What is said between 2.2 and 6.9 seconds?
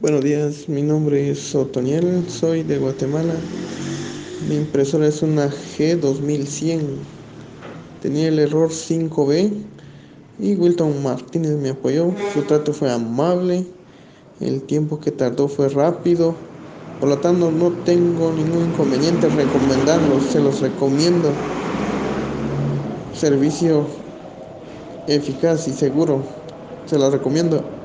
soy de Guatemala. Mi impresora es una G2100.